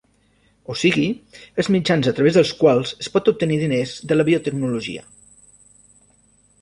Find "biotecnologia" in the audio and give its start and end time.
4.31-5.05